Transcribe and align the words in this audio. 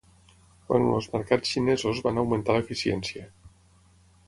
Quan 0.69 0.87
els 0.99 1.07
mercats 1.17 1.51
xinesos 1.57 2.01
van 2.07 2.19
augmentar 2.23 2.57
l'eficiència. 2.57 3.29